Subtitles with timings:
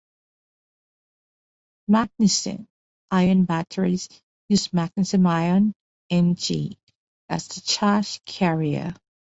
[1.87, 2.67] Magnesium
[3.11, 4.09] (ion) batteries
[4.49, 5.75] use magnesium ions
[6.09, 6.75] (Mg)
[7.29, 8.95] as the charge carrier.